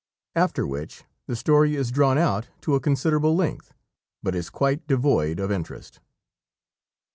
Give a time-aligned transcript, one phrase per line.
[0.35, 3.75] [After which the story is drawn out to a considerable length,
[4.23, 5.99] but is quite devoid of interest.